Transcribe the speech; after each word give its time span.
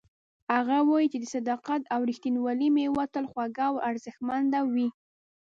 هغه 0.55 0.77
وایي 0.89 1.07
چې 1.13 1.17
د 1.19 1.25
صداقت 1.35 1.81
او 1.93 1.99
ریښتینولۍ 2.09 2.69
میوه 2.75 3.03
تل 3.13 3.25
خوږه 3.31 3.63
او 3.69 3.75
ارزښتمنه 3.89 4.59
وي 4.73 4.89